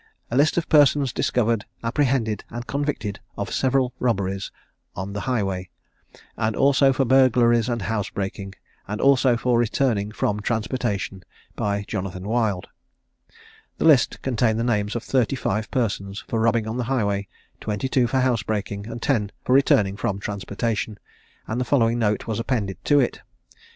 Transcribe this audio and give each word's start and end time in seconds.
"A 0.31 0.35
List 0.35 0.57
of 0.57 0.67
persons 0.67 1.13
discovered, 1.13 1.65
apprehended, 1.83 2.43
and 2.49 2.65
convicted 2.65 3.19
of 3.37 3.53
several 3.53 3.93
robberies 3.99 4.51
on 4.95 5.13
the 5.13 5.19
highway; 5.29 5.69
and 6.35 6.55
also 6.55 6.91
for 6.91 7.05
burglaries 7.05 7.69
and 7.69 7.83
housebreaking; 7.83 8.55
and 8.87 8.99
also 8.99 9.37
for 9.37 9.59
returning 9.59 10.11
from 10.11 10.39
transportation; 10.39 11.21
by 11.55 11.85
Jonathan 11.87 12.27
Wild." 12.27 12.65
The 13.77 13.85
list 13.85 14.23
contained 14.23 14.59
the 14.59 14.63
names 14.63 14.95
of 14.95 15.03
thirty 15.03 15.35
five 15.35 15.69
persons 15.69 16.23
for 16.27 16.39
robbing 16.39 16.67
on 16.67 16.77
the 16.77 16.85
highway, 16.85 17.27
twenty 17.59 17.87
two 17.87 18.07
for 18.07 18.21
housebreaking, 18.21 18.87
and 18.87 19.03
ten 19.03 19.31
for 19.45 19.53
returning 19.53 19.97
from 19.97 20.17
transportation, 20.19 20.97
and 21.45 21.61
the 21.61 21.63
following 21.63 21.99
note 21.99 22.25
was 22.25 22.39
appended 22.39 22.83
to 22.85 22.99
it. 22.99 23.21